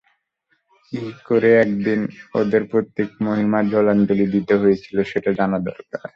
[0.93, 1.99] কী করে একদিন
[2.39, 6.01] ওদের পৈতৃক মহিমা জলাঞ্জলি দিতে হয়েছিল সেটা জানা দরকার।